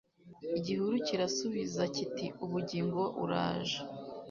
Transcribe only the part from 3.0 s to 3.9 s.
uraje